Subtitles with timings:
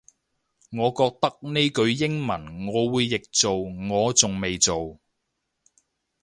[0.71, 3.59] 我覺得呢句英文我會譯做
[3.99, 4.97] 我仲未做